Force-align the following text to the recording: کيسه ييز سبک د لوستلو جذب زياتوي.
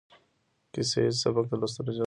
کيسه 0.73 0.97
ييز 1.03 1.15
سبک 1.23 1.45
د 1.47 1.53
لوستلو 1.61 1.85
جذب 1.85 1.87
زياتوي. 1.93 1.99